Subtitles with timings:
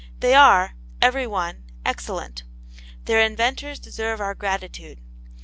[0.19, 2.41] They are, every one, excellent.
[3.05, 4.99] Their inventors deserve our gratitude.